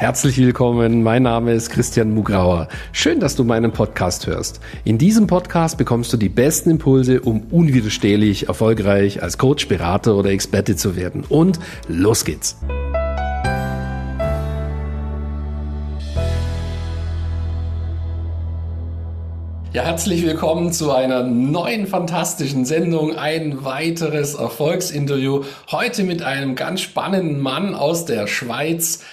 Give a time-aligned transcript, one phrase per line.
[0.00, 2.68] Herzlich willkommen, mein Name ist Christian Mugrauer.
[2.90, 4.58] Schön, dass du meinen Podcast hörst.
[4.82, 10.30] In diesem Podcast bekommst du die besten Impulse, um unwiderstehlich erfolgreich als Coach, Berater oder
[10.30, 11.24] Experte zu werden.
[11.28, 12.56] Und los geht's!
[19.72, 23.16] Ja, herzlich willkommen zu einer neuen fantastischen Sendung.
[23.16, 25.44] Ein weiteres Erfolgsinterview.
[25.70, 29.04] Heute mit einem ganz spannenden Mann aus der Schweiz.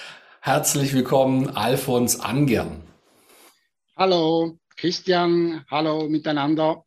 [0.47, 2.81] Herzlich willkommen, Alfons Angern.
[3.97, 5.65] Hallo, Christian.
[5.69, 6.85] Hallo miteinander.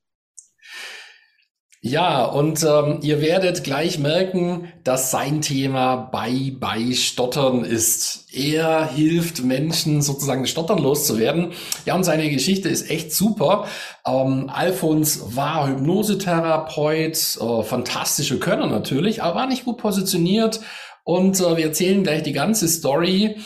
[1.82, 8.34] Ja, und ähm, ihr werdet gleich merken, dass sein Thema bei bei Stottern ist.
[8.34, 11.52] Er hilft Menschen sozusagen Stottern loszuwerden.
[11.84, 13.66] Ja, und seine Geschichte ist echt super.
[14.06, 20.60] Ähm, Alfons war Hypnosetherapeut, äh, fantastische Könner natürlich, aber war nicht gut positioniert.
[21.04, 23.37] Und äh, wir erzählen gleich die ganze Story.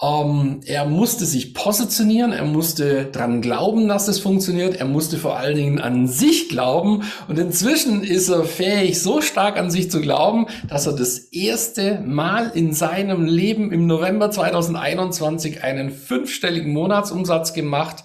[0.00, 5.36] Ähm, er musste sich positionieren, er musste dran glauben, dass es funktioniert, er musste vor
[5.36, 10.00] allen Dingen an sich glauben und inzwischen ist er fähig, so stark an sich zu
[10.00, 17.52] glauben, dass er das erste Mal in seinem Leben im November 2021 einen fünfstelligen Monatsumsatz
[17.52, 18.04] gemacht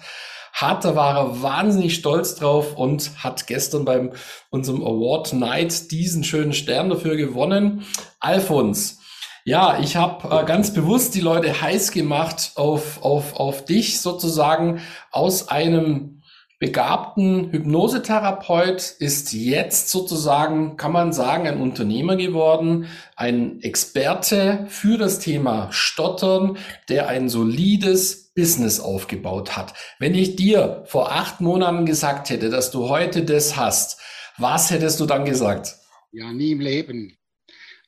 [0.60, 4.12] Da war er wahnsinnig stolz drauf und hat gestern beim
[4.50, 7.84] unserem Award Night diesen schönen Stern dafür gewonnen.
[8.20, 9.00] Alfons,
[9.44, 14.80] ja, ich habe äh, ganz bewusst die Leute heiß gemacht auf, auf, auf dich sozusagen.
[15.10, 16.22] Aus einem
[16.58, 25.18] begabten Hypnosetherapeut ist jetzt sozusagen, kann man sagen, ein Unternehmer geworden, ein Experte für das
[25.18, 29.74] Thema Stottern, der ein solides Business aufgebaut hat.
[29.98, 34.00] Wenn ich dir vor acht Monaten gesagt hätte, dass du heute das hast,
[34.36, 35.76] was hättest du dann gesagt?
[36.12, 37.16] Ja, nie im Leben.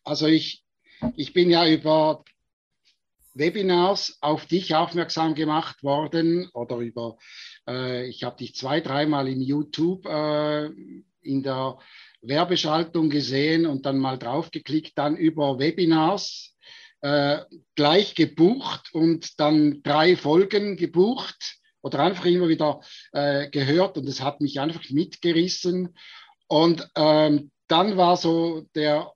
[0.04, 0.64] Also ich,
[1.16, 2.24] ich bin ja über
[3.34, 7.18] Webinars auf dich aufmerksam gemacht worden oder über,
[7.68, 10.66] äh, ich habe dich zwei, dreimal in YouTube äh,
[11.22, 11.78] in der
[12.22, 16.56] Werbeschaltung gesehen und dann mal draufgeklickt, dann über Webinars
[17.02, 17.40] äh,
[17.74, 22.80] gleich gebucht und dann drei Folgen gebucht oder einfach immer wieder
[23.12, 25.96] äh, gehört und es hat mich einfach mitgerissen.
[26.48, 29.12] Und ähm, dann war so der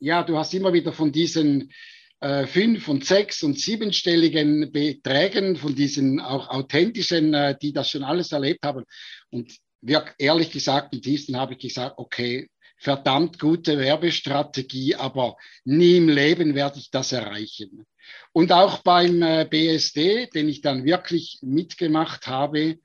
[0.00, 1.72] ja, du hast immer wieder von diesen
[2.20, 8.04] äh, fünf- und sechs- und siebenstelligen Beträgen, von diesen auch authentischen, äh, die das schon
[8.04, 8.84] alles erlebt haben.
[9.30, 15.96] Und wir, ehrlich gesagt, im tiefsten habe ich gesagt, okay, verdammt gute Werbestrategie, aber nie
[15.96, 17.86] im Leben werde ich das erreichen.
[18.32, 22.78] Und auch beim äh, BSD, den ich dann wirklich mitgemacht habe,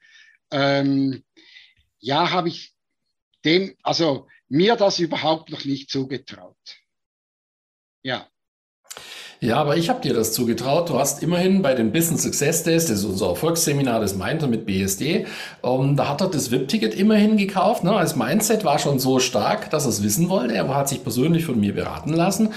[0.51, 1.23] ähm,
[1.99, 2.73] ja, habe ich
[3.45, 6.57] dem, also mir das überhaupt noch nicht zugetraut.
[8.03, 8.29] Ja.
[9.43, 10.89] Ja, aber ich habe dir das zugetraut.
[10.89, 14.65] Du hast immerhin bei den Business Success Days, das ist unser Erfolgsseminar, das meinte mit
[14.65, 15.25] BSD,
[15.61, 17.83] ähm, da hat er das VIP-Ticket immerhin gekauft.
[17.83, 17.91] Ne?
[17.91, 20.55] Als Mindset war schon so stark, dass er es wissen wollte.
[20.55, 22.53] Er hat sich persönlich von mir beraten lassen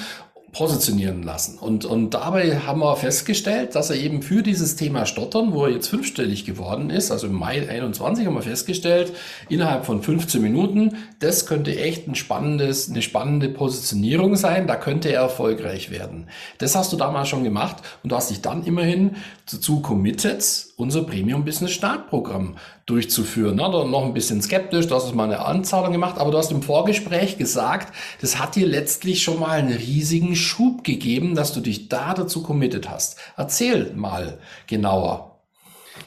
[0.57, 1.59] positionieren lassen.
[1.59, 5.73] Und, und dabei haben wir festgestellt, dass er eben für dieses Thema Stottern, wo er
[5.73, 9.13] jetzt fünfstellig geworden ist, also im Mai 21 haben wir festgestellt,
[9.51, 15.11] innerhalb von 15 Minuten, das könnte echt ein spannendes, eine spannende Positionierung sein, da könnte
[15.11, 16.29] er erfolgreich werden.
[16.57, 19.17] Das hast du damals schon gemacht und du hast dich dann immerhin
[19.51, 23.57] dazu committed, unser Premium Business Startprogramm durchzuführen.
[23.57, 26.63] Na, noch ein bisschen skeptisch, du hast mal eine Anzahlung gemacht, aber du hast im
[26.63, 31.89] Vorgespräch gesagt, das hat dir letztlich schon mal einen riesigen Schub gegeben, dass du dich
[31.89, 33.19] da dazu committed hast.
[33.37, 35.41] Erzähl mal genauer.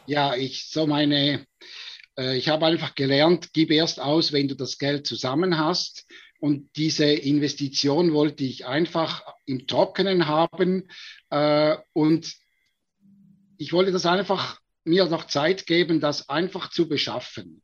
[0.05, 1.45] Ja, ich so meine,
[2.17, 6.05] äh, ich habe einfach gelernt, gib erst aus, wenn du das Geld zusammen hast.
[6.39, 10.87] Und diese Investition wollte ich einfach im Trockenen haben.
[11.31, 12.33] Äh, und
[13.59, 17.61] ich wollte das einfach mir noch Zeit geben, das einfach zu beschaffen.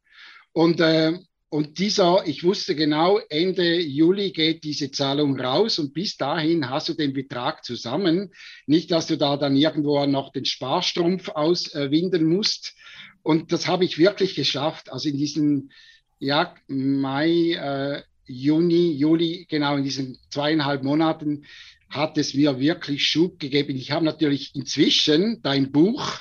[0.52, 1.18] Und, äh,
[1.50, 6.90] und dieser, ich wusste genau, Ende Juli geht diese Zahlung raus und bis dahin hast
[6.90, 8.34] du den Betrag zusammen.
[8.68, 12.76] Nicht, dass du da dann irgendwo noch den Sparstrumpf auswinden musst.
[13.24, 14.92] Und das habe ich wirklich geschafft.
[14.92, 15.72] Also in diesen
[16.20, 21.46] ja, Mai, äh, Juni, Juli, genau in diesen zweieinhalb Monaten
[21.90, 23.76] hat es mir wirklich Schub gegeben.
[23.76, 26.20] Ich habe natürlich inzwischen dein Buch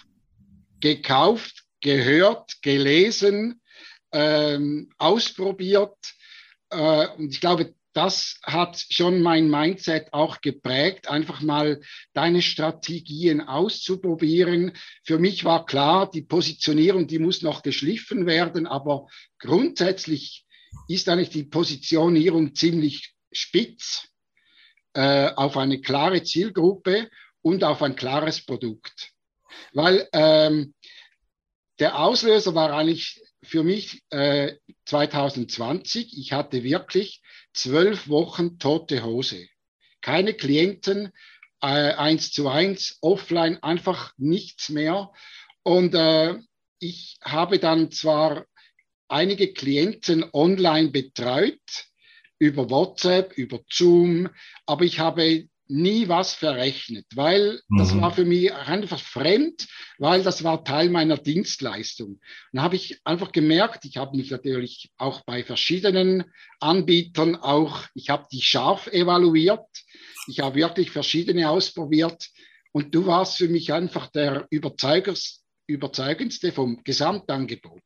[0.80, 3.60] gekauft, gehört, gelesen,
[4.12, 5.96] ähm, ausprobiert.
[6.70, 11.80] Äh, und ich glaube, das hat schon mein Mindset auch geprägt, einfach mal
[12.12, 14.72] deine Strategien auszuprobieren.
[15.04, 19.06] Für mich war klar, die Positionierung, die muss noch geschliffen werden, aber
[19.38, 20.44] grundsätzlich
[20.88, 24.08] ist eigentlich die Positionierung ziemlich spitz
[24.94, 27.10] äh, auf eine klare Zielgruppe
[27.42, 29.12] und auf ein klares Produkt.
[29.72, 30.74] Weil ähm,
[31.78, 34.54] der Auslöser war eigentlich für mich äh,
[34.86, 36.18] 2020.
[36.18, 39.46] Ich hatte wirklich zwölf Wochen tote Hose.
[40.00, 41.12] Keine Klienten,
[41.60, 45.12] äh, eins zu eins, offline, einfach nichts mehr.
[45.62, 46.36] Und äh,
[46.78, 48.46] ich habe dann zwar
[49.08, 51.60] einige Klienten online betreut,
[52.38, 54.28] über WhatsApp, über Zoom,
[54.66, 57.78] aber ich habe nie was verrechnet, weil mhm.
[57.78, 59.66] das war für mich einfach fremd,
[59.98, 62.08] weil das war Teil meiner Dienstleistung.
[62.08, 62.20] Und
[62.52, 66.24] da habe ich einfach gemerkt, ich habe mich natürlich auch bei verschiedenen
[66.60, 69.66] Anbietern auch, ich habe die scharf evaluiert,
[70.26, 72.28] ich habe wirklich verschiedene ausprobiert
[72.72, 77.82] und du warst für mich einfach der überzeugendste vom Gesamtangebot.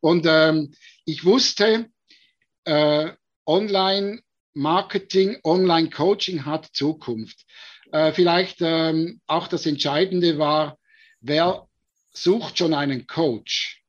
[0.00, 0.74] Und ähm,
[1.04, 1.86] ich wusste,
[2.64, 3.10] äh,
[3.46, 4.22] online
[4.54, 7.44] Marketing, Online-Coaching hat Zukunft.
[7.90, 10.78] Äh, vielleicht ähm, auch das Entscheidende war,
[11.20, 11.66] wer
[12.12, 13.82] sucht schon einen Coach?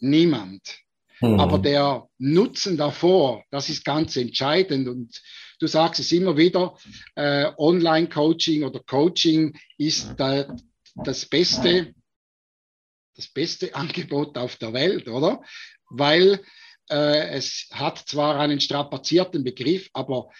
[0.00, 0.80] Niemand.
[1.20, 1.40] Mhm.
[1.40, 4.88] Aber der Nutzen davor, das ist ganz entscheidend.
[4.88, 5.20] Und
[5.60, 6.76] du sagst es immer wieder,
[7.14, 10.46] äh, Online-Coaching oder Coaching ist äh,
[10.96, 11.94] das beste,
[13.14, 15.42] das beste Angebot auf der Welt, oder?
[15.88, 16.40] Weil
[16.92, 20.30] es hat zwar einen strapazierten Begriff, aber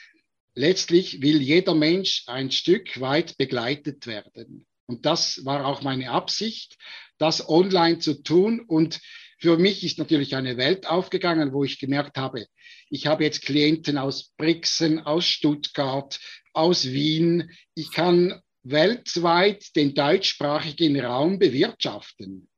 [0.55, 4.67] letztlich will jeder Mensch ein Stück weit begleitet werden.
[4.87, 6.77] Und das war auch meine Absicht,
[7.19, 8.61] das online zu tun.
[8.61, 9.01] Und
[9.39, 12.47] für mich ist natürlich eine Welt aufgegangen, wo ich gemerkt habe,
[12.91, 16.21] ich habe jetzt Klienten aus Brixen, aus Stuttgart,
[16.53, 17.51] aus Wien.
[17.75, 22.49] Ich kann weltweit den deutschsprachigen Raum bewirtschaften,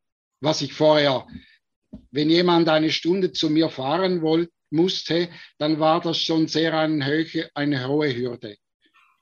[0.41, 1.27] was ich vorher
[2.11, 7.07] wenn jemand eine Stunde zu mir fahren wollte, musste, dann war das schon sehr eine,
[7.07, 8.57] hohe, eine hohe Hürde.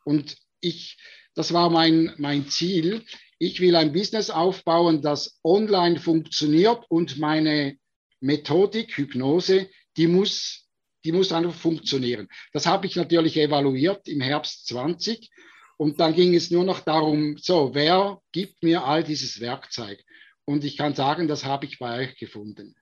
[0.05, 0.99] Und ich,
[1.35, 3.05] das war mein, mein Ziel.
[3.39, 7.77] Ich will ein Business aufbauen, das online funktioniert und meine
[8.21, 10.69] Methodik, Hypnose, die muss,
[11.05, 12.29] die muss einfach funktionieren.
[12.53, 15.31] Das habe ich natürlich evaluiert im Herbst 20.
[15.77, 20.03] Und dann ging es nur noch darum, so, wer gibt mir all dieses Werkzeug?
[20.45, 22.75] Und ich kann sagen, das habe ich bei euch gefunden.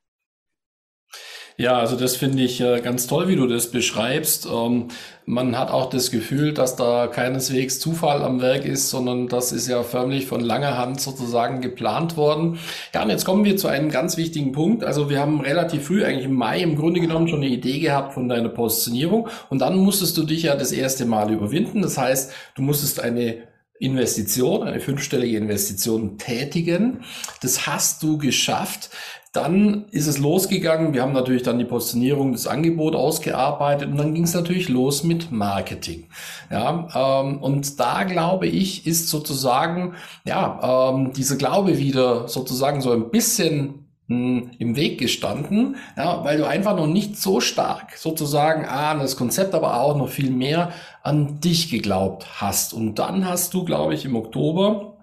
[1.61, 4.47] Ja, also das finde ich äh, ganz toll, wie du das beschreibst.
[4.47, 4.89] Ähm,
[5.27, 9.69] man hat auch das Gefühl, dass da keineswegs Zufall am Werk ist, sondern das ist
[9.69, 12.59] ja förmlich von langer Hand sozusagen geplant worden.
[12.95, 14.85] Ja, und jetzt kommen wir zu einem ganz wichtigen Punkt.
[14.85, 18.15] Also wir haben relativ früh, eigentlich im Mai im Grunde genommen schon eine Idee gehabt
[18.15, 21.83] von deiner Positionierung und dann musstest du dich ja das erste Mal überwinden.
[21.83, 23.50] Das heißt, du musstest eine
[23.81, 27.01] Investition, eine fünfstellige Investition tätigen.
[27.41, 28.91] Das hast du geschafft.
[29.33, 30.93] Dann ist es losgegangen.
[30.93, 35.05] Wir haben natürlich dann die Positionierung des Angebots ausgearbeitet und dann ging es natürlich los
[35.05, 36.09] mit Marketing.
[36.51, 39.95] Ja, ähm, und da glaube ich, ist sozusagen,
[40.25, 43.80] ja, ähm, dieser Glaube wieder sozusagen so ein bisschen
[44.11, 49.55] im Weg gestanden, ja, weil du einfach noch nicht so stark sozusagen an das Konzept,
[49.55, 50.73] aber auch noch viel mehr
[51.05, 52.75] an dich geglaubt hast.
[52.75, 54.97] Und dann hast du, glaube ich, im Oktober,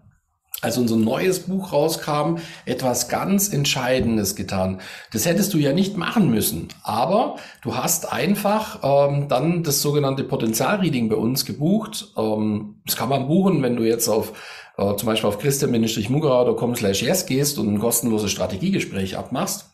[0.62, 4.82] als unser neues Buch rauskam, etwas ganz Entscheidendes getan.
[5.14, 10.26] Das hättest du ja nicht machen müssen, aber du hast einfach ähm, dann das sogenannte
[10.26, 12.12] Potenzialreading bei uns gebucht.
[12.18, 14.34] Ähm, das kann man buchen, wenn du jetzt auf
[14.78, 19.72] äh, zum Beispiel auf christian-mugerau.com slash yes gehst und ein kostenloses Strategiegespräch abmachst,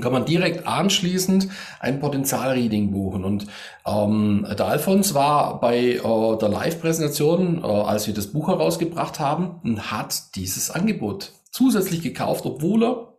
[0.00, 1.48] kann man direkt anschließend
[1.80, 3.24] ein Potenzialreading buchen.
[3.24, 3.46] Und
[3.86, 9.60] ähm, der Alfons war bei äh, der Live-Präsentation, äh, als wir das Buch herausgebracht haben,
[9.64, 13.14] und hat dieses Angebot zusätzlich gekauft, obwohl er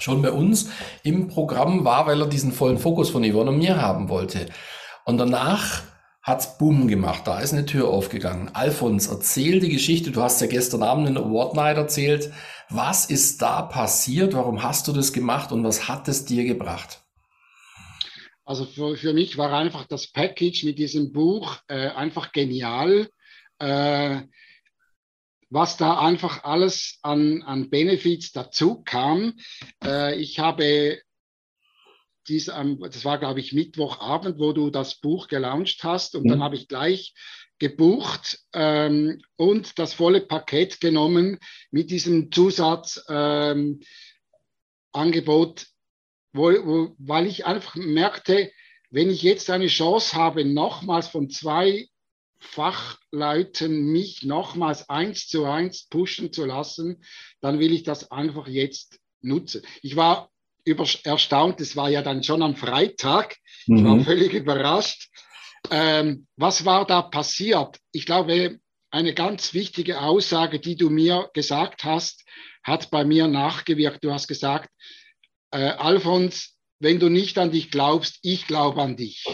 [0.00, 0.70] schon bei uns
[1.02, 4.46] im Programm war, weil er diesen vollen Fokus von Yvonne und mir haben wollte.
[5.04, 5.82] Und danach
[6.28, 7.26] hat's Bumm gemacht.
[7.26, 8.54] Da ist eine Tür aufgegangen.
[8.54, 10.10] Alfons, erzähl die Geschichte.
[10.10, 12.32] Du hast ja gestern Abend in Award Night erzählt.
[12.68, 14.34] Was ist da passiert?
[14.34, 17.02] Warum hast du das gemacht und was hat es dir gebracht?
[18.44, 23.08] Also für, für mich war einfach das Package mit diesem Buch äh, einfach genial.
[23.58, 24.22] Äh,
[25.50, 29.34] was da einfach alles an, an Benefits dazu kam.
[29.82, 30.98] Äh, ich habe
[32.28, 36.14] dies, das war, glaube ich, Mittwochabend, wo du das Buch gelauncht hast.
[36.14, 36.28] Und mhm.
[36.28, 37.14] dann habe ich gleich
[37.58, 41.38] gebucht ähm, und das volle Paket genommen
[41.70, 43.90] mit diesem Zusatzangebot,
[44.92, 45.66] ähm,
[46.32, 48.50] wo, wo, weil ich einfach merkte,
[48.90, 51.88] wenn ich jetzt eine Chance habe, nochmals von zwei
[52.40, 57.02] Fachleuten mich nochmals eins zu eins pushen zu lassen,
[57.40, 59.62] dann will ich das einfach jetzt nutzen.
[59.82, 60.30] Ich war
[60.68, 61.60] über, erstaunt.
[61.60, 63.36] Es war ja dann schon am Freitag.
[63.66, 64.04] Ich war mhm.
[64.04, 65.08] völlig überrascht.
[65.70, 67.78] Ähm, was war da passiert?
[67.92, 68.60] Ich glaube,
[68.90, 72.24] eine ganz wichtige Aussage, die du mir gesagt hast,
[72.62, 74.04] hat bei mir nachgewirkt.
[74.04, 74.70] Du hast gesagt,
[75.50, 79.24] äh, Alfons, wenn du nicht an dich glaubst, ich glaube an dich.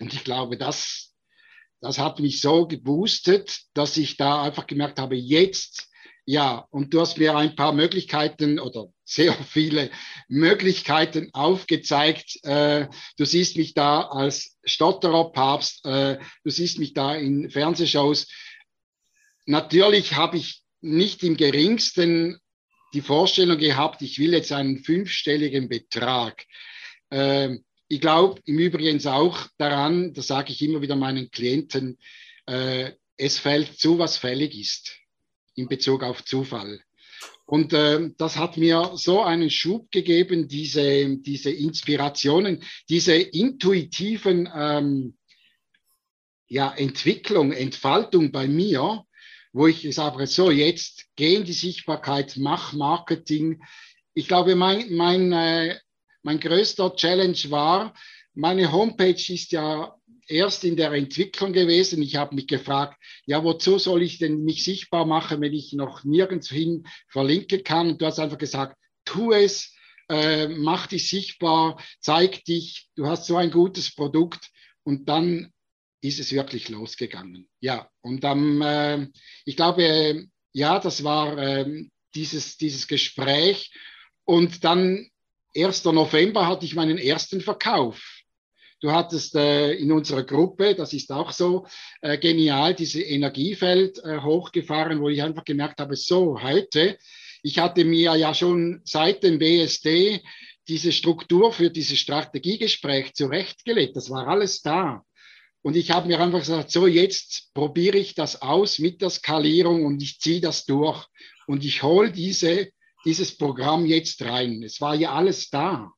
[0.00, 1.14] Und ich glaube, das,
[1.80, 5.90] das hat mich so geboostet, dass ich da einfach gemerkt habe, jetzt,
[6.26, 9.90] ja, und du hast mir ein paar Möglichkeiten oder sehr viele
[10.28, 12.42] Möglichkeiten aufgezeigt.
[12.44, 12.88] Äh,
[13.18, 18.28] du siehst mich da als Stotterer Papst, äh, du siehst mich da in Fernsehshows.
[19.46, 22.38] Natürlich habe ich nicht im geringsten
[22.94, 26.44] die Vorstellung gehabt, ich will jetzt einen fünfstelligen Betrag.
[27.10, 31.98] Äh, ich glaube im Übrigen auch daran, das sage ich immer wieder meinen Klienten,
[32.46, 35.03] äh, es fällt zu, was fällig ist
[35.54, 36.80] in Bezug auf Zufall.
[37.46, 45.16] Und äh, das hat mir so einen Schub gegeben, diese, diese Inspirationen, diese intuitiven ähm,
[46.46, 49.04] ja, Entwicklung, Entfaltung bei mir,
[49.52, 53.62] wo ich sage, so jetzt gehen die Sichtbarkeit, mach Marketing.
[54.14, 55.78] Ich glaube, mein, mein, äh,
[56.22, 57.94] mein größter Challenge war,
[58.34, 59.94] meine Homepage ist ja
[60.28, 62.02] erst in der Entwicklung gewesen.
[62.02, 66.04] Ich habe mich gefragt, ja, wozu soll ich denn mich sichtbar machen, wenn ich noch
[66.04, 67.90] nirgends hin verlinken kann?
[67.90, 69.74] Und du hast einfach gesagt, tu es,
[70.08, 74.50] äh, mach dich sichtbar, zeig dich, du hast so ein gutes Produkt
[74.82, 75.50] und dann
[76.02, 77.48] ist es wirklich losgegangen.
[77.60, 79.08] Ja, und am, äh,
[79.46, 83.72] ich glaube, äh, ja, das war äh, dieses, dieses Gespräch
[84.24, 85.08] und dann
[85.56, 85.84] 1.
[85.84, 88.13] November hatte ich meinen ersten Verkauf.
[88.84, 91.66] Du hattest äh, in unserer Gruppe, das ist auch so
[92.02, 96.98] äh, genial, diese Energiefeld äh, hochgefahren, wo ich einfach gemerkt habe, so heute,
[97.42, 100.20] ich hatte mir ja schon seit dem BSD
[100.68, 103.96] diese Struktur für dieses Strategiegespräch zurechtgelegt.
[103.96, 105.02] Das war alles da.
[105.62, 109.86] Und ich habe mir einfach gesagt, so jetzt probiere ich das aus mit der Skalierung
[109.86, 111.06] und ich ziehe das durch
[111.46, 112.68] und ich hole diese,
[113.06, 114.62] dieses Programm jetzt rein.
[114.62, 115.90] Es war ja alles da.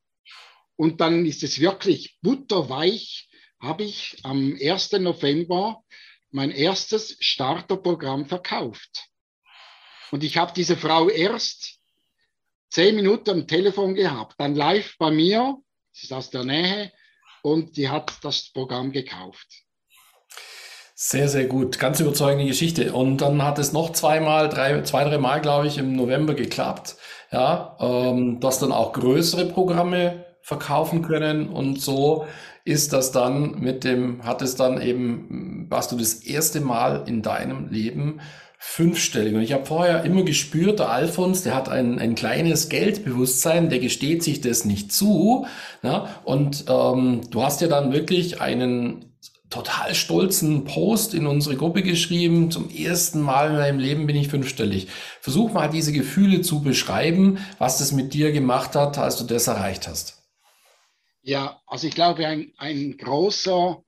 [0.77, 3.29] Und dann ist es wirklich butterweich,
[3.59, 4.93] habe ich am 1.
[4.93, 5.83] November
[6.29, 9.09] mein erstes Starterprogramm verkauft.
[10.11, 11.79] Und ich habe diese Frau erst
[12.69, 15.57] zehn Minuten am Telefon gehabt, dann live bei mir,
[15.91, 16.91] sie ist aus der Nähe,
[17.41, 19.47] und die hat das Programm gekauft.
[20.95, 21.77] Sehr, sehr gut.
[21.77, 22.91] Ganz überzeugende Geschichte.
[22.91, 26.95] Und dann hat es noch zweimal, drei, zwei, drei Mal, glaube ich, im November geklappt.
[27.31, 32.25] Ja, ähm, dass dann auch größere Programme verkaufen können und so
[32.63, 37.21] ist das dann mit dem, hat es dann eben, warst du das erste Mal in
[37.21, 38.21] deinem Leben
[38.57, 39.35] fünfstellig.
[39.35, 43.79] Und ich habe vorher immer gespürt, der Alfons, der hat ein, ein kleines Geldbewusstsein, der
[43.79, 45.45] gesteht sich das nicht zu.
[45.83, 46.21] Ja?
[46.23, 49.17] Und ähm, du hast ja dann wirklich einen
[49.49, 52.51] total stolzen Post in unsere Gruppe geschrieben.
[52.51, 54.87] Zum ersten Mal in meinem Leben bin ich fünfstellig.
[55.19, 59.47] Versuch mal diese Gefühle zu beschreiben, was das mit dir gemacht hat, als du das
[59.47, 60.16] erreicht hast.
[61.27, 63.83] Ja, also ich glaube, ein, ein großer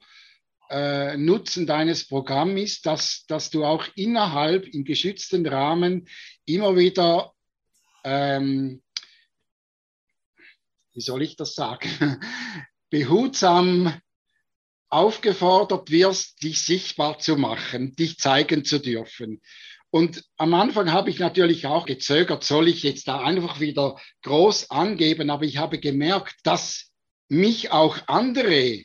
[0.69, 6.09] äh, Nutzen deines Programms ist, dass, dass du auch innerhalb im geschützten Rahmen
[6.43, 7.31] immer wieder,
[8.03, 8.83] ähm,
[10.91, 12.19] wie soll ich das sagen,
[12.89, 13.93] behutsam
[14.89, 19.41] aufgefordert wirst, dich sichtbar zu machen, dich zeigen zu dürfen.
[19.91, 24.71] Und am Anfang habe ich natürlich auch gezögert, soll ich jetzt da einfach wieder groß
[24.71, 26.88] angeben, aber ich habe gemerkt, dass
[27.29, 28.83] mich auch andere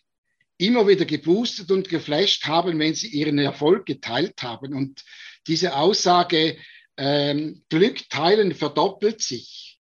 [0.58, 4.74] immer wieder geboostet und geflasht haben, wenn sie ihren Erfolg geteilt haben.
[4.74, 5.02] Und
[5.46, 6.56] diese Aussage,
[6.96, 9.80] ähm, Glück teilen verdoppelt sich.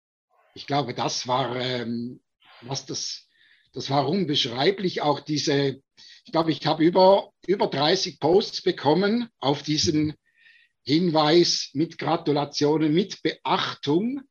[0.55, 2.19] Ich glaube, das war, ähm,
[2.61, 3.29] was das,
[3.73, 5.01] das war unbeschreiblich.
[5.01, 5.81] Auch diese,
[6.25, 10.15] ich glaube, ich habe über, über 30 Posts bekommen auf diesen
[10.83, 14.21] Hinweis mit Gratulationen, mit Beachtung.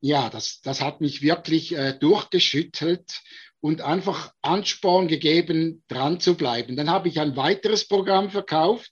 [0.00, 3.22] Ja, das, das hat mich wirklich äh, durchgeschüttelt
[3.60, 6.76] und einfach Ansporn gegeben, dran zu bleiben.
[6.76, 8.90] Dann habe ich ein weiteres Programm verkauft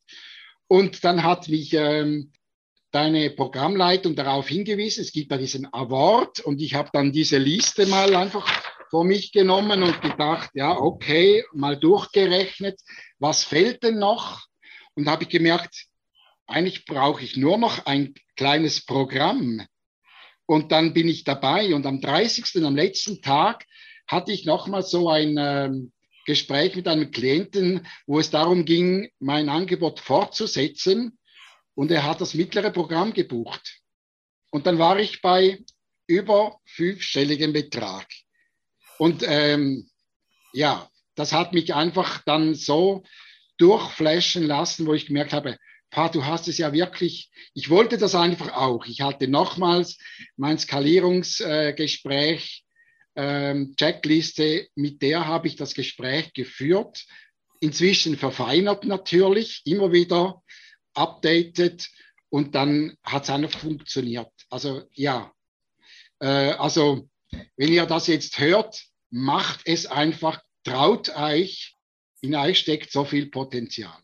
[0.69, 2.33] und dann hat mich ähm,
[2.91, 7.87] deine Programmleitung darauf hingewiesen, es gibt da diesen Award und ich habe dann diese Liste
[7.87, 8.49] mal einfach
[8.91, 12.81] vor mich genommen und gedacht, ja, okay, mal durchgerechnet,
[13.19, 14.47] was fehlt denn noch?
[14.95, 15.87] Und habe ich gemerkt,
[16.47, 19.67] eigentlich brauche ich nur noch ein kleines Programm.
[20.47, 22.65] Und dann bin ich dabei und am 30.
[22.65, 23.65] am letzten Tag
[24.07, 25.93] hatte ich nochmal so ein ähm,
[26.27, 31.19] Gespräch mit einem Klienten, wo es darum ging, mein Angebot fortzusetzen.
[31.75, 33.81] Und er hat das mittlere Programm gebucht.
[34.51, 35.59] Und dann war ich bei
[36.07, 38.07] über fünfstelligem Betrag.
[38.99, 39.91] Und ähm,
[40.53, 43.05] ja, das hat mich einfach dann so
[43.59, 45.59] durchflashen lassen, wo ich gemerkt habe,
[45.91, 48.85] Pa, du hast es ja wirklich, ich wollte das einfach auch.
[48.87, 49.99] Ich hatte nochmals
[50.37, 52.66] mein Skalierungsgespräch, äh,
[53.77, 57.05] Checkliste, mit der habe ich das Gespräch geführt.
[57.61, 60.43] Inzwischen verfeinert natürlich, immer wieder
[60.95, 61.89] updated
[62.29, 64.31] und dann hat es einfach funktioniert.
[64.51, 65.33] Also ja,
[66.21, 67.09] äh, also
[67.57, 71.75] wenn ihr das jetzt hört, macht es einfach, traut euch,
[72.21, 73.99] in euch steckt so viel Potenzial.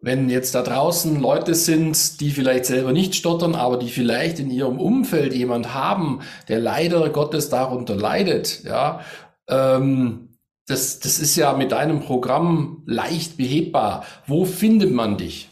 [0.00, 4.50] Wenn jetzt da draußen Leute sind, die vielleicht selber nicht stottern, aber die vielleicht in
[4.50, 9.00] ihrem Umfeld jemand haben, der leider Gottes darunter leidet, ja,
[9.48, 10.28] ähm,
[10.68, 14.04] das, das ist ja mit deinem Programm leicht behebbar.
[14.28, 15.48] Wo findet man dich?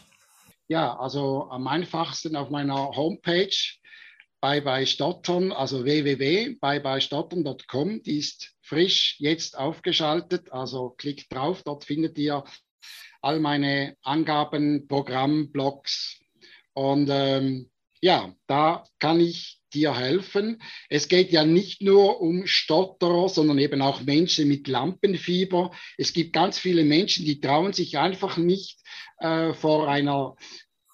[0.73, 3.55] Ja, also am einfachsten auf meiner Homepage
[4.41, 12.17] Bye Bye Stottern, also www.byebyestottern.com, die ist frisch jetzt aufgeschaltet, also klickt drauf, dort findet
[12.17, 12.43] ihr
[13.21, 16.19] all meine Angaben, Programm, Blogs
[16.73, 17.69] und ähm,
[18.01, 20.59] ja, da kann ich dir helfen.
[20.89, 25.71] Es geht ja nicht nur um Stotterer, sondern eben auch Menschen mit Lampenfieber.
[25.97, 28.79] Es gibt ganz viele Menschen, die trauen sich einfach nicht
[29.19, 30.35] äh, vor einer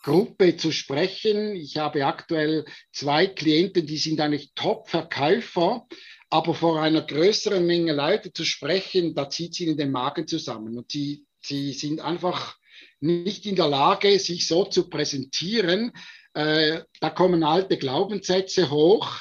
[0.03, 1.55] Gruppe zu sprechen.
[1.55, 5.88] Ich habe aktuell zwei Klienten, die sind eigentlich Top-Verkäufer,
[6.29, 10.77] aber vor einer größeren Menge Leute zu sprechen, da zieht sie in den Magen zusammen.
[10.77, 12.57] Und sie, sie sind einfach
[12.99, 15.91] nicht in der Lage, sich so zu präsentieren.
[16.33, 19.19] Äh, da kommen alte Glaubenssätze hoch.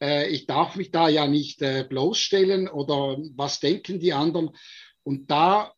[0.00, 4.50] Äh, ich darf mich da ja nicht äh, bloßstellen oder was denken die anderen.
[5.04, 5.72] Und da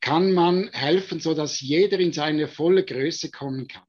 [0.00, 3.84] kann man helfen, sodass jeder in seine volle Größe kommen kann.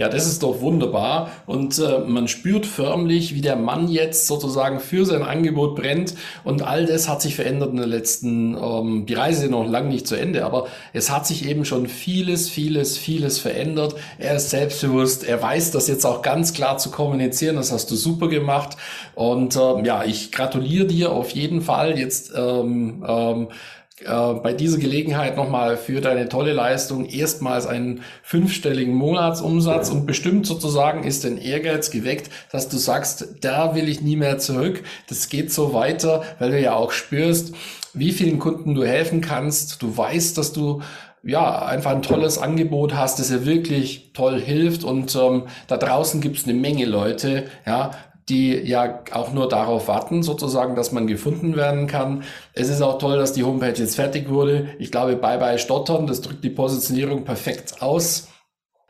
[0.00, 1.30] Ja, das ist doch wunderbar.
[1.44, 6.14] Und äh, man spürt förmlich, wie der Mann jetzt sozusagen für sein Angebot brennt.
[6.42, 9.88] Und all das hat sich verändert in den letzten, ähm, die Reise ist noch lang
[9.88, 13.94] nicht zu Ende, aber es hat sich eben schon vieles, vieles, vieles verändert.
[14.16, 17.56] Er ist selbstbewusst, er weiß das jetzt auch ganz klar zu kommunizieren.
[17.56, 18.78] Das hast du super gemacht.
[19.14, 22.32] Und ähm, ja, ich gratuliere dir auf jeden Fall jetzt.
[22.34, 23.48] Ähm, ähm,
[24.04, 30.46] äh, bei dieser Gelegenheit nochmal für deine tolle Leistung erstmals einen fünfstelligen Monatsumsatz und bestimmt
[30.46, 34.82] sozusagen ist dein Ehrgeiz geweckt, dass du sagst, da will ich nie mehr zurück.
[35.08, 37.54] Das geht so weiter, weil du ja auch spürst,
[37.92, 39.82] wie vielen Kunden du helfen kannst.
[39.82, 40.80] Du weißt, dass du
[41.22, 46.20] ja, einfach ein tolles Angebot hast, das ja wirklich toll hilft und ähm, da draußen
[46.20, 47.90] gibt es eine Menge Leute, ja,
[48.30, 52.22] die ja auch nur darauf warten, sozusagen, dass man gefunden werden kann.
[52.54, 54.68] Es ist auch toll, dass die Homepage jetzt fertig wurde.
[54.78, 58.28] Ich glaube, Bye Bye Stottern, das drückt die Positionierung perfekt aus.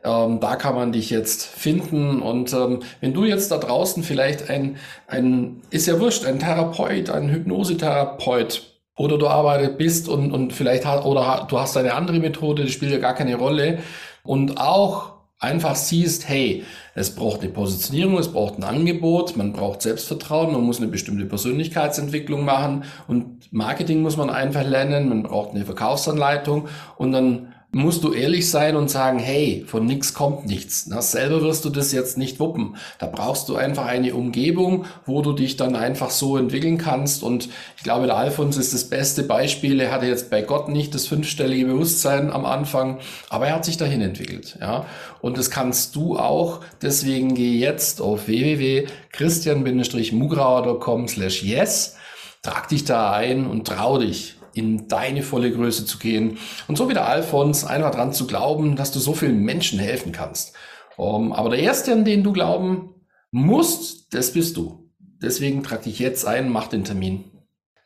[0.03, 2.21] Ähm, da kann man dich jetzt finden.
[2.21, 4.77] Und ähm, wenn du jetzt da draußen vielleicht ein,
[5.07, 8.63] ein, ist ja wurscht, ein Therapeut, ein Hypnosetherapeut
[8.97, 12.71] oder du arbeitest bist und, und vielleicht hat, oder du hast eine andere Methode, das
[12.71, 13.79] spielt ja gar keine Rolle.
[14.23, 19.81] Und auch einfach siehst, hey, es braucht eine Positionierung, es braucht ein Angebot, man braucht
[19.81, 25.51] Selbstvertrauen, man muss eine bestimmte Persönlichkeitsentwicklung machen und Marketing muss man einfach lernen, man braucht
[25.51, 30.87] eine Verkaufsanleitung und dann musst du ehrlich sein und sagen, hey, von nichts kommt nichts.
[30.87, 32.75] Na, selber wirst du das jetzt nicht wuppen.
[32.99, 37.23] Da brauchst du einfach eine Umgebung, wo du dich dann einfach so entwickeln kannst.
[37.23, 39.79] Und ich glaube, der Alfons ist das beste Beispiel.
[39.79, 43.77] Er hatte jetzt bei Gott nicht das fünfstellige Bewusstsein am Anfang, aber er hat sich
[43.77, 44.57] dahin entwickelt.
[44.59, 44.85] Ja,
[45.21, 46.59] und das kannst du auch.
[46.81, 51.95] Deswegen geh jetzt auf www.christian-mugrauer.com slash yes,
[52.41, 56.37] trag dich da ein und trau dich in deine volle Größe zu gehen
[56.67, 60.11] und so wie der Alfons einfach dran zu glauben, dass du so vielen Menschen helfen
[60.11, 60.53] kannst.
[60.97, 62.95] Um, ähm, aber der Erste, an den du glauben
[63.31, 64.89] musst, das bist du.
[65.21, 67.25] Deswegen trag dich jetzt ein, mach den Termin.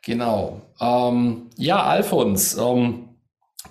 [0.02, 0.62] Genau.
[0.80, 3.05] Ähm, ja, Alfons, ähm,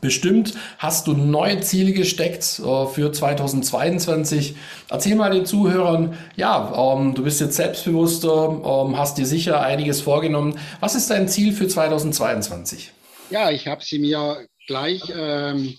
[0.01, 4.55] Bestimmt hast du neue Ziele gesteckt äh, für 2022.
[4.89, 10.01] Erzähl mal den Zuhörern, ja, ähm, du bist jetzt selbstbewusster, ähm, hast dir sicher einiges
[10.01, 10.59] vorgenommen.
[10.79, 12.91] Was ist dein Ziel für 2022?
[13.29, 15.75] Ja, ich habe sie mir gleich ähm,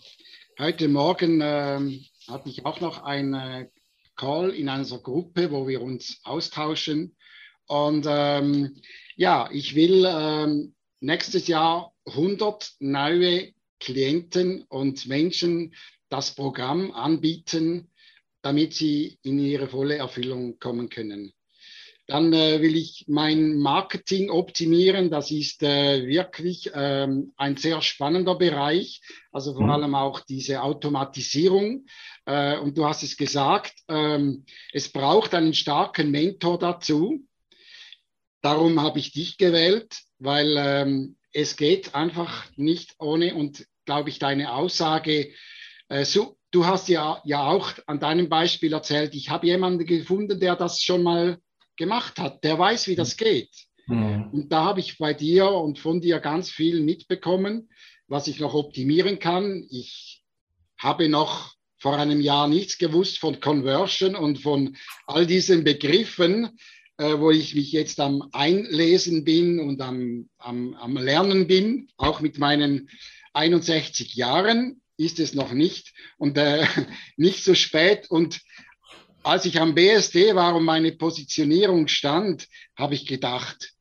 [0.59, 3.67] heute Morgen ähm, hatte ich auch noch ein, äh,
[4.17, 7.15] Call in einer Gruppe, wo wir uns austauschen.
[7.67, 13.53] Und ja, ich will nächstes Jahr 100 neue
[13.87, 15.73] Klienten und Menschen
[16.09, 17.93] das Programm anbieten,
[18.43, 21.33] damit sie in ihre volle Erfüllung kommen können.
[22.09, 25.09] Dann äh, will ich mein Marketing optimieren.
[25.09, 29.01] Das ist äh, wirklich ähm, ein sehr spannender Bereich.
[29.31, 29.71] Also vor mhm.
[29.71, 31.87] allem auch diese Automatisierung.
[32.25, 37.25] Äh, und du hast es gesagt, ähm, es braucht einen starken Mentor dazu.
[38.43, 43.35] Darum habe ich dich gewählt, weil ähm, es geht einfach nicht ohne.
[43.35, 45.33] Und glaube ich, deine Aussage,
[45.89, 50.39] äh, so, du hast ja, ja auch an deinem Beispiel erzählt, ich habe jemanden gefunden,
[50.39, 51.39] der das schon mal
[51.77, 53.51] gemacht hat, der weiß, wie das geht.
[53.87, 54.31] Mhm.
[54.33, 57.71] Und da habe ich bei dir und von dir ganz viel mitbekommen,
[58.09, 59.67] was ich noch optimieren kann.
[59.71, 60.23] Ich
[60.79, 66.59] habe noch vor einem Jahr nichts gewusst von Conversion und von all diesen Begriffen,
[66.99, 72.21] äh, wo ich mich jetzt am Einlesen bin und am, am, am Lernen bin, auch
[72.21, 72.89] mit meinen
[73.37, 76.67] 61 Jahren ist es noch nicht und äh,
[77.17, 78.11] nicht so spät.
[78.11, 78.41] Und
[79.23, 83.73] als ich am BSD war und meine Positionierung stand, habe ich gedacht,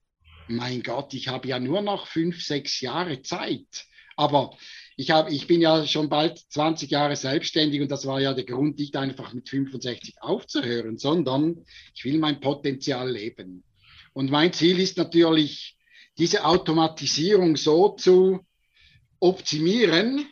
[0.48, 3.86] mein Gott, ich habe ja nur noch fünf, sechs Jahre Zeit.
[4.18, 4.58] Aber
[4.98, 8.46] ich, hab, ich bin ja schon bald 20 Jahre selbstständig und das war ja der
[8.46, 13.63] Grund, nicht einfach mit 65 aufzuhören, sondern ich will mein Potenzial leben.
[14.13, 15.78] Und mein Ziel ist natürlich,
[16.18, 18.46] diese Automatisierung so zu
[19.19, 20.25] optimieren,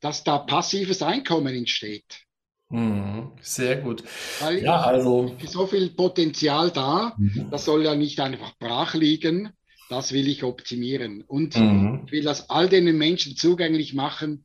[0.00, 2.26] dass da passives Einkommen entsteht.
[2.68, 4.02] Mhm, sehr gut.
[4.40, 7.48] Weil ja, also so viel Potenzial da, mhm.
[7.50, 9.50] das soll ja nicht einfach brach liegen.
[9.88, 11.22] Das will ich optimieren.
[11.22, 12.02] Und mhm.
[12.06, 14.44] ich will das all den Menschen zugänglich machen,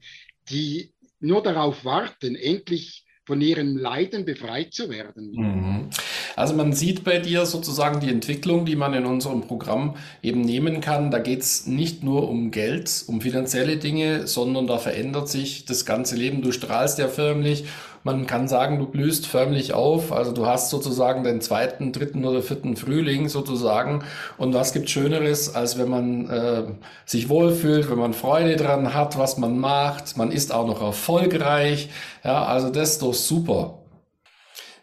[0.50, 5.32] die nur darauf warten, endlich von ihrem Leiden befreit zu werden.
[5.32, 5.90] Mhm.
[6.36, 10.82] Also man sieht bei dir sozusagen die Entwicklung, die man in unserem Programm eben nehmen
[10.82, 11.12] kann.
[11.12, 15.86] Da geht es nicht nur um Geld, um finanzielle Dinge, sondern da verändert sich das
[15.86, 16.42] ganze Leben.
[16.42, 17.66] Du strahlst ja förmlich
[18.04, 20.12] man kann sagen, du blühst förmlich auf.
[20.12, 24.04] Also du hast sozusagen den zweiten, dritten oder vierten Frühling sozusagen.
[24.38, 26.64] Und was gibt Schöneres, als wenn man äh,
[27.06, 30.18] sich wohlfühlt, wenn man Freude dran hat, was man macht.
[30.18, 31.90] Man ist auch noch erfolgreich.
[32.24, 33.81] Ja, also das ist doch super.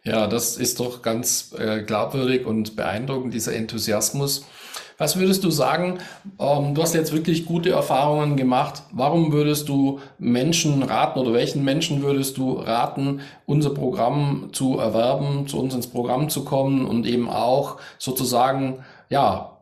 [0.05, 4.47] Ja, das ist doch ganz äh, glaubwürdig und beeindruckend, dieser Enthusiasmus.
[4.97, 5.99] Was würdest du sagen?
[6.41, 8.83] Ähm, du hast jetzt wirklich gute Erfahrungen gemacht.
[8.91, 15.47] Warum würdest du Menschen raten oder welchen Menschen würdest du raten, unser Programm zu erwerben,
[15.47, 19.59] zu uns ins Programm zu kommen und eben auch sozusagen, ja,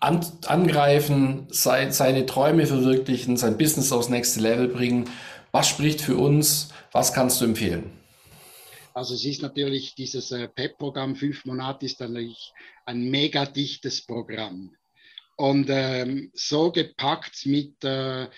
[0.00, 5.04] an, angreifen, sei, seine Träume verwirklichen, sein Business aufs nächste Level bringen?
[5.52, 6.70] Was spricht für uns?
[6.90, 7.99] Was kannst du empfehlen?
[8.94, 12.52] Also es ist natürlich dieses äh, PEP-Programm, fünf Monate ist natürlich
[12.84, 14.74] ein mega dichtes Programm
[15.36, 18.28] und ähm, so gepackt mit äh,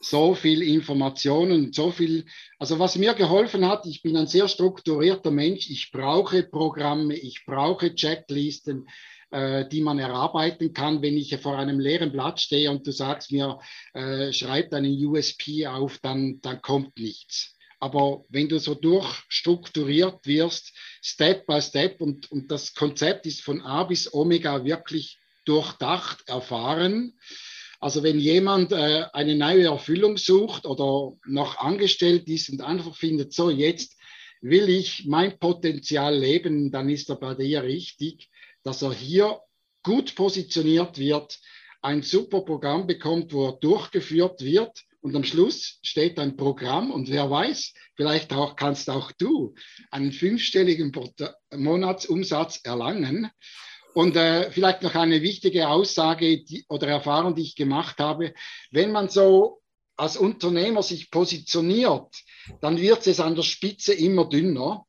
[0.00, 2.26] so viel Informationen, so viel,
[2.58, 7.44] also was mir geholfen hat, ich bin ein sehr strukturierter Mensch, ich brauche Programme, ich
[7.46, 8.86] brauche Checklisten,
[9.30, 13.32] äh, die man erarbeiten kann, wenn ich vor einem leeren Blatt stehe und du sagst
[13.32, 13.58] mir,
[13.94, 17.56] äh, schreib deinen USP auf, dann, dann kommt nichts.
[17.84, 23.60] Aber wenn du so durchstrukturiert wirst, Step by Step und, und das Konzept ist von
[23.60, 27.12] A bis Omega wirklich durchdacht erfahren.
[27.80, 33.34] Also wenn jemand äh, eine neue Erfüllung sucht oder noch angestellt ist und einfach findet,
[33.34, 33.98] so jetzt
[34.40, 38.30] will ich mein Potenzial leben, dann ist er bei dir richtig,
[38.62, 39.40] dass er hier
[39.82, 41.38] gut positioniert wird,
[41.82, 47.10] ein super Programm bekommt, wo er durchgeführt wird und am Schluss steht ein Programm und
[47.10, 49.54] wer weiß, vielleicht auch kannst auch du
[49.90, 50.92] einen fünfstelligen
[51.52, 53.30] Monatsumsatz erlangen.
[53.92, 58.32] Und äh, vielleicht noch eine wichtige Aussage die, oder Erfahrung, die ich gemacht habe.
[58.70, 59.60] Wenn man so
[59.94, 62.08] als Unternehmer sich positioniert,
[62.62, 64.86] dann wird es an der Spitze immer dünner.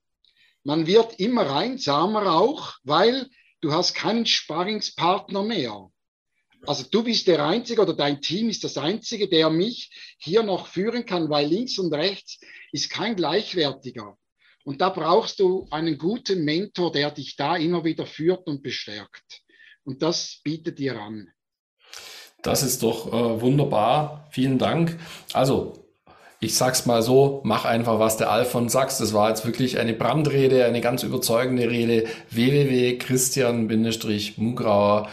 [0.63, 5.89] Man wird immer einsamer auch, weil du hast keinen Sparringspartner mehr.
[6.67, 10.67] Also du bist der Einzige oder dein Team ist das Einzige, der mich hier noch
[10.67, 12.39] führen kann, weil links und rechts
[12.71, 14.17] ist kein gleichwertiger.
[14.63, 19.43] Und da brauchst du einen guten Mentor, der dich da immer wieder führt und bestärkt.
[19.83, 21.27] Und das bietet dir an.
[22.41, 24.27] Das ist doch äh, wunderbar.
[24.31, 24.97] Vielen Dank.
[25.33, 25.73] Also,
[26.39, 28.99] ich sag's mal so, mach einfach, was der Alfon sagt.
[28.99, 32.07] Das war jetzt wirklich eine Brandrede, eine ganz überzeugende Rede.
[32.31, 35.07] www.christian-mugrauer.com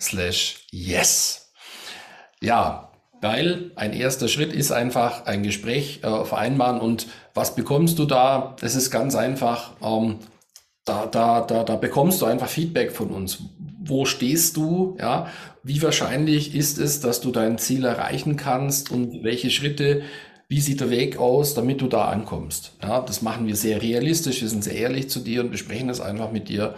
[0.00, 1.52] slash yes.
[2.40, 8.06] Ja, weil ein erster Schritt ist einfach ein Gespräch äh, vereinbaren und was bekommst du
[8.06, 8.56] da?
[8.60, 9.72] Das ist ganz einfach.
[9.82, 10.16] Ähm,
[10.84, 13.42] da, da, da, da bekommst du einfach Feedback von uns.
[13.82, 14.96] Wo stehst du?
[14.98, 15.28] Ja,
[15.62, 20.02] wie wahrscheinlich ist es, dass du dein Ziel erreichen kannst und welche Schritte,
[20.48, 22.72] wie sieht der Weg aus, damit du da ankommst?
[22.82, 24.40] Ja, das machen wir sehr realistisch.
[24.40, 26.74] Wir sind sehr ehrlich zu dir und besprechen das einfach mit dir.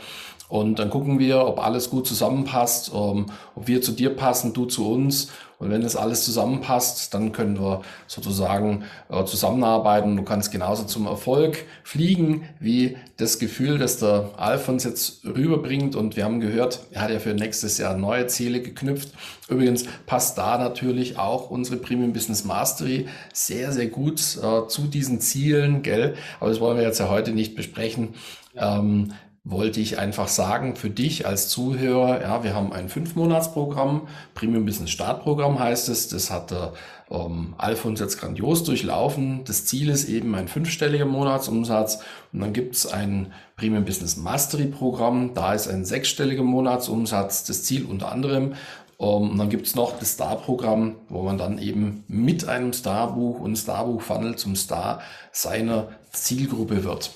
[0.53, 4.67] Und dann gucken wir, ob alles gut zusammenpasst, um, ob wir zu dir passen, du
[4.67, 5.29] zu uns.
[5.59, 10.15] Und wenn das alles zusammenpasst, dann können wir sozusagen äh, zusammenarbeiten.
[10.15, 15.97] Du kannst genauso zum Erfolg fliegen, wie das Gefühl, das der Alfons jetzt rüberbringt.
[15.97, 19.09] Und wir haben gehört, er hat ja für nächstes Jahr neue Ziele geknüpft.
[19.49, 25.19] Übrigens passt da natürlich auch unsere Premium Business Mastery sehr, sehr gut äh, zu diesen
[25.19, 26.15] Zielen, gell?
[26.41, 28.11] Aber das wollen wir jetzt ja heute nicht besprechen.
[28.55, 28.81] Ja.
[28.81, 34.65] Ähm, wollte ich einfach sagen, für dich als Zuhörer, ja, wir haben ein Fünfmonatsprogramm, Premium
[34.65, 36.75] Business Startprogramm heißt es, das hat der
[37.11, 39.43] ähm, Alfons jetzt grandios durchlaufen.
[39.45, 41.99] Das Ziel ist eben ein fünfstelliger Monatsumsatz
[42.33, 47.85] und dann gibt's ein Premium Business Mastery Programm, da ist ein sechsstelliger Monatsumsatz, das Ziel
[47.85, 48.55] unter anderem.
[49.01, 53.57] Ähm, und dann gibt's noch das Star-Programm, wo man dann eben mit einem Starbuch und
[53.57, 55.01] Starbuch-Funnel zum Star
[55.33, 57.11] seiner Zielgruppe wird.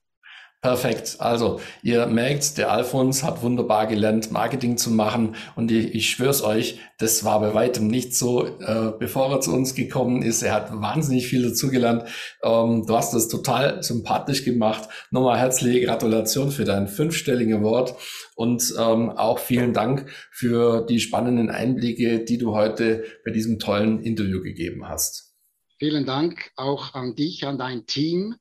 [0.62, 1.16] Perfekt.
[1.20, 5.34] Also, ihr merkt, der Alfons hat wunderbar gelernt, Marketing zu machen.
[5.56, 9.54] Und ich, ich schwör's euch, das war bei weitem nicht so, äh, bevor er zu
[9.54, 10.42] uns gekommen ist.
[10.42, 12.04] Er hat wahnsinnig viel dazugelernt.
[12.42, 14.86] Ähm, du hast das total sympathisch gemacht.
[15.10, 17.94] Nochmal herzliche Gratulation für dein fünfstellige Wort.
[18.34, 24.02] Und ähm, auch vielen Dank für die spannenden Einblicke, die du heute bei diesem tollen
[24.02, 25.32] Interview gegeben hast.
[25.78, 28.34] Vielen Dank auch an dich, an dein Team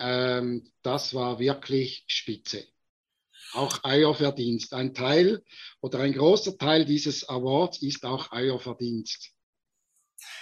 [0.00, 2.64] ähm, das war wirklich spitze.
[3.52, 4.72] Auch euer Verdienst.
[4.74, 5.42] Ein Teil
[5.80, 9.32] oder ein großer Teil dieses Awards ist auch euer Verdienst.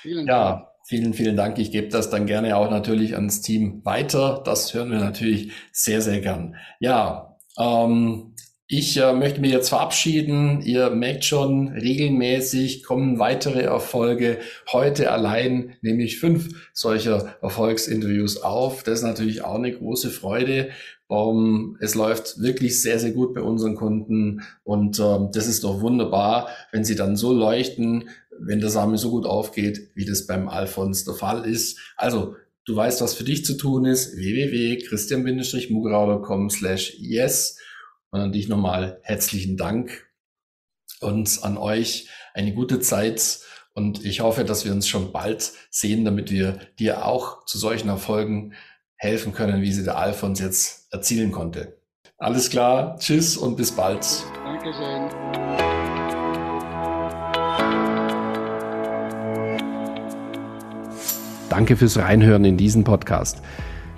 [0.03, 0.69] Vielen ja, Dank.
[0.87, 1.59] Vielen, vielen Dank.
[1.59, 4.43] Ich gebe das dann gerne auch natürlich ans Team weiter.
[4.45, 6.57] Das hören wir natürlich sehr, sehr gern.
[6.81, 8.35] Ja, ähm,
[8.71, 10.61] ich äh, möchte mich jetzt verabschieden.
[10.61, 14.41] Ihr merkt schon, regelmäßig kommen weitere Erfolge.
[14.71, 18.83] Heute allein nehme ich fünf solcher Erfolgsinterviews auf.
[18.83, 20.69] Das ist natürlich auch eine große Freude.
[21.07, 25.81] Um, es läuft wirklich sehr, sehr gut bei unseren Kunden und ähm, das ist doch
[25.81, 30.51] wunderbar, wenn sie dann so leuchten, wenn der Same so gut aufgeht, wie das beim
[30.51, 31.79] Alphons der Fall ist.
[31.97, 34.19] Also Du weißt, was für dich zu tun ist.
[34.19, 37.57] www.christian-mugrau.com slash yes
[38.11, 40.09] und an dich nochmal herzlichen Dank
[41.01, 43.41] und an euch eine gute Zeit.
[43.75, 47.89] Und ich hoffe, dass wir uns schon bald sehen, damit wir dir auch zu solchen
[47.89, 48.55] Erfolgen
[48.97, 51.81] helfen können, wie sie der Alfons jetzt erzielen konnte.
[52.17, 54.05] Alles klar, tschüss und bis bald.
[54.45, 55.09] Dankeschön.
[61.49, 63.43] Danke fürs Reinhören in diesen Podcast.